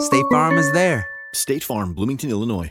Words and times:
State 0.00 0.24
Farm 0.30 0.58
is 0.58 0.70
there. 0.72 1.08
State 1.34 1.64
Farm, 1.64 1.92
Bloomington, 1.92 2.30
Illinois. 2.30 2.70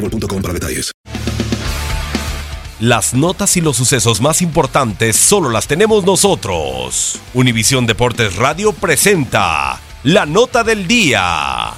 boostmobile.com 0.00 0.42
para 0.42 0.54
detalles. 0.54 0.92
Las 2.80 3.12
notas 3.12 3.58
y 3.58 3.60
los 3.60 3.76
sucesos 3.76 4.22
más 4.22 4.40
importantes 4.40 5.14
solo 5.14 5.50
las 5.50 5.66
tenemos 5.66 6.04
nosotros. 6.06 7.20
Univisión 7.34 7.86
Deportes 7.86 8.36
Radio 8.36 8.72
presenta 8.72 9.78
la 10.02 10.24
nota 10.24 10.64
del 10.64 10.86
día. 10.86 11.74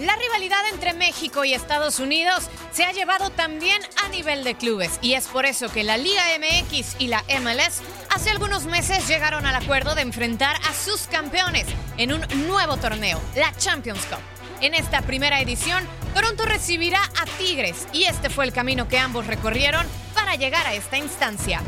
La 0.00 0.14
rivalidad 0.14 0.68
entre 0.72 0.94
México 0.94 1.44
y 1.44 1.52
Estados 1.52 1.98
Unidos 1.98 2.44
se 2.70 2.84
ha 2.84 2.92
llevado 2.92 3.30
también 3.30 3.82
a 4.04 4.08
nivel 4.10 4.44
de 4.44 4.54
clubes 4.54 5.00
y 5.02 5.14
es 5.14 5.26
por 5.26 5.44
eso 5.44 5.68
que 5.68 5.82
la 5.82 5.96
Liga 5.96 6.22
MX 6.38 6.94
y 7.00 7.08
la 7.08 7.24
MLS 7.40 7.82
hace 8.14 8.30
algunos 8.30 8.66
meses 8.66 9.06
llegaron 9.08 9.46
al 9.46 9.54
acuerdo 9.54 9.94
de 9.94 10.02
enfrentar 10.02 10.56
a 10.68 10.74
sus 10.74 11.06
campeones 11.06 11.66
en 11.96 12.12
un 12.12 12.22
nuevo 12.46 12.76
torneo, 12.76 13.20
la 13.34 13.52
Champions 13.56 14.04
Cup. 14.06 14.18
En 14.60 14.74
esta 14.74 15.02
primera 15.02 15.40
edición, 15.40 15.84
Toronto 16.14 16.44
recibirá 16.44 17.00
a 17.02 17.26
Tigres 17.38 17.86
y 17.92 18.04
este 18.04 18.30
fue 18.30 18.44
el 18.44 18.52
camino 18.52 18.88
que 18.88 18.98
ambos 18.98 19.26
recorrieron 19.26 19.86
para 20.14 20.34
llegar 20.34 20.66
a 20.66 20.74
esta 20.74 20.98
instancia. 20.98 21.60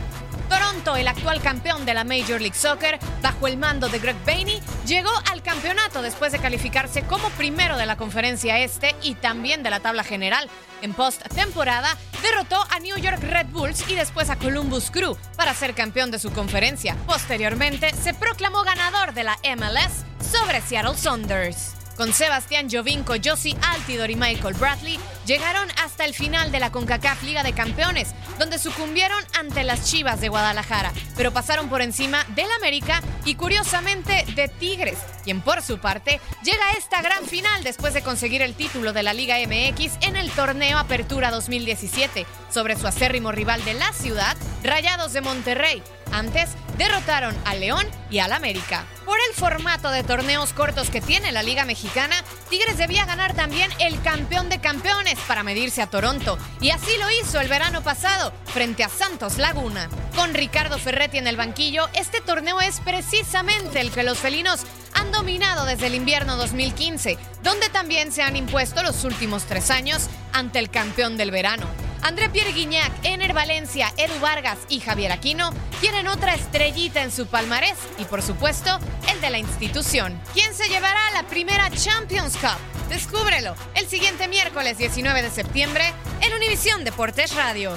Toronto, 0.50 0.96
el 0.96 1.06
actual 1.06 1.40
campeón 1.40 1.86
de 1.86 1.94
la 1.94 2.02
Major 2.02 2.40
League 2.40 2.56
Soccer, 2.56 2.98
bajo 3.22 3.46
el 3.46 3.56
mando 3.56 3.88
de 3.88 4.00
Greg 4.00 4.16
Bainey, 4.26 4.60
llegó 4.84 5.12
al 5.30 5.44
campeonato 5.44 6.02
después 6.02 6.32
de 6.32 6.40
calificarse 6.40 7.02
como 7.02 7.30
primero 7.30 7.76
de 7.76 7.86
la 7.86 7.96
conferencia 7.96 8.58
este 8.58 8.96
y 9.00 9.14
también 9.14 9.62
de 9.62 9.70
la 9.70 9.78
tabla 9.78 10.02
general. 10.02 10.50
En 10.82 10.92
post-temporada, 10.92 11.96
derrotó 12.20 12.60
a 12.68 12.80
New 12.80 12.96
York 12.98 13.22
Red 13.22 13.46
Bulls 13.46 13.88
y 13.88 13.94
después 13.94 14.28
a 14.28 14.36
Columbus 14.36 14.90
Crew 14.90 15.16
para 15.36 15.54
ser 15.54 15.72
campeón 15.74 16.10
de 16.10 16.18
su 16.18 16.32
conferencia. 16.32 16.96
Posteriormente, 17.06 17.94
se 17.94 18.12
proclamó 18.12 18.64
ganador 18.64 19.14
de 19.14 19.22
la 19.22 19.38
MLS 19.56 20.04
sobre 20.20 20.60
Seattle 20.62 20.96
Saunders. 20.96 21.79
Con 22.00 22.14
Sebastián 22.14 22.70
Jovinko, 22.70 23.16
Josie 23.22 23.54
Altidor 23.60 24.10
y 24.10 24.16
Michael 24.16 24.54
Bradley, 24.54 24.98
llegaron 25.26 25.68
hasta 25.84 26.06
el 26.06 26.14
final 26.14 26.50
de 26.50 26.58
la 26.58 26.72
CONCACAF 26.72 27.22
Liga 27.24 27.42
de 27.42 27.52
Campeones, 27.52 28.14
donde 28.38 28.58
sucumbieron 28.58 29.22
ante 29.38 29.64
las 29.64 29.84
Chivas 29.84 30.18
de 30.18 30.30
Guadalajara, 30.30 30.94
pero 31.14 31.30
pasaron 31.30 31.68
por 31.68 31.82
encima 31.82 32.24
del 32.34 32.50
América 32.52 33.02
y 33.26 33.34
curiosamente 33.34 34.24
de 34.34 34.48
Tigres, 34.48 34.96
quien 35.24 35.42
por 35.42 35.60
su 35.60 35.76
parte 35.76 36.22
llega 36.42 36.66
a 36.68 36.78
esta 36.78 37.02
gran 37.02 37.26
final 37.26 37.62
después 37.64 37.92
de 37.92 38.00
conseguir 38.00 38.40
el 38.40 38.54
título 38.54 38.94
de 38.94 39.02
la 39.02 39.12
Liga 39.12 39.36
MX 39.36 39.98
en 40.00 40.16
el 40.16 40.30
torneo 40.30 40.78
Apertura 40.78 41.30
2017 41.30 42.24
sobre 42.50 42.76
su 42.76 42.86
acérrimo 42.86 43.30
rival 43.30 43.62
de 43.66 43.74
la 43.74 43.92
ciudad, 43.92 44.38
Rayados 44.64 45.12
de 45.12 45.20
Monterrey. 45.20 45.82
Antes 46.12 46.48
derrotaron 46.80 47.36
al 47.44 47.60
León 47.60 47.86
y 48.10 48.20
al 48.20 48.32
América. 48.32 48.86
Por 49.04 49.18
el 49.28 49.34
formato 49.34 49.90
de 49.90 50.02
torneos 50.02 50.54
cortos 50.54 50.88
que 50.88 51.02
tiene 51.02 51.30
la 51.30 51.42
Liga 51.42 51.66
Mexicana, 51.66 52.16
Tigres 52.48 52.78
debía 52.78 53.04
ganar 53.04 53.34
también 53.34 53.70
el 53.80 54.00
campeón 54.00 54.48
de 54.48 54.62
campeones 54.62 55.18
para 55.28 55.42
medirse 55.42 55.82
a 55.82 55.88
Toronto, 55.88 56.38
y 56.62 56.70
así 56.70 56.96
lo 56.98 57.10
hizo 57.10 57.38
el 57.38 57.48
verano 57.48 57.82
pasado 57.82 58.32
frente 58.46 58.82
a 58.82 58.88
Santos 58.88 59.36
Laguna. 59.36 59.90
Con 60.16 60.32
Ricardo 60.32 60.78
Ferretti 60.78 61.18
en 61.18 61.26
el 61.26 61.36
banquillo, 61.36 61.86
este 61.92 62.22
torneo 62.22 62.62
es 62.62 62.80
precisamente 62.80 63.80
el 63.82 63.90
que 63.90 64.02
los 64.02 64.18
felinos 64.18 64.60
han 64.94 65.12
dominado 65.12 65.66
desde 65.66 65.88
el 65.88 65.94
invierno 65.94 66.36
2015, 66.36 67.18
donde 67.42 67.68
también 67.68 68.10
se 68.10 68.22
han 68.22 68.36
impuesto 68.36 68.82
los 68.82 69.04
últimos 69.04 69.44
tres 69.44 69.70
años 69.70 70.08
ante 70.32 70.58
el 70.58 70.70
campeón 70.70 71.18
del 71.18 71.30
verano. 71.30 71.66
André 72.02 72.30
Pierre 72.30 72.52
Guignac, 72.52 72.92
Ener 73.02 73.32
Valencia, 73.32 73.92
Edu 73.96 74.18
Vargas 74.20 74.58
y 74.68 74.80
Javier 74.80 75.12
Aquino 75.12 75.50
quieren 75.80 76.08
otra 76.08 76.34
estrellita 76.34 77.02
en 77.02 77.12
su 77.12 77.26
palmarés 77.26 77.76
y 77.98 78.04
por 78.04 78.22
supuesto 78.22 78.78
el 79.12 79.20
de 79.20 79.30
la 79.30 79.38
institución. 79.38 80.18
¿Quién 80.32 80.54
se 80.54 80.68
llevará 80.68 81.10
la 81.12 81.24
primera 81.24 81.70
Champions 81.70 82.36
Cup? 82.36 82.58
Descúbrelo 82.88 83.54
el 83.74 83.86
siguiente 83.86 84.28
miércoles 84.28 84.78
19 84.78 85.22
de 85.22 85.30
septiembre 85.30 85.84
en 86.22 86.34
Univisión 86.34 86.84
Deportes 86.84 87.34
Radio. 87.34 87.72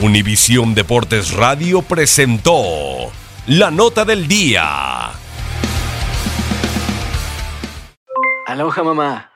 Univisión 0.00 0.74
Deportes 0.74 1.32
Radio 1.32 1.82
presentó 1.82 3.10
la 3.46 3.70
nota 3.70 4.04
del 4.04 4.28
día. 4.28 5.10
Aloha 8.46 8.82
mamá. 8.84 9.35